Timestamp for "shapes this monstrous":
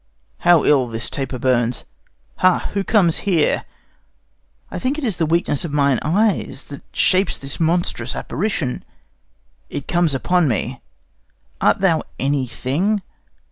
6.91-8.15